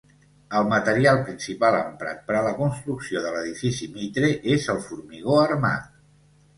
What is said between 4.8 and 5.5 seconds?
formigó